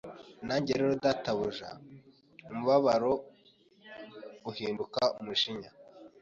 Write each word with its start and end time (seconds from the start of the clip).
Nanjye 0.47 0.71
rero 0.79 0.93
Databuja 1.03 1.69
umubabaro 2.51 3.11
uhinduka 4.49 5.01
umujinya 5.19 5.71